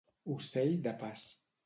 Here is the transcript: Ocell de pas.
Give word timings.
Ocell 0.35 0.73
de 0.87 0.95
pas. 1.03 1.27